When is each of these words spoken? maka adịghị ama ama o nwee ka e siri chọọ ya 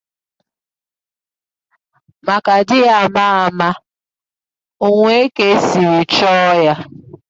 maka 2.27 2.49
adịghị 2.59 2.91
ama 3.03 3.23
ama 3.45 3.69
o 4.85 4.85
nwee 4.97 5.25
ka 5.35 5.43
e 5.53 5.55
siri 5.67 6.01
chọọ 6.15 6.51
ya 6.65 6.75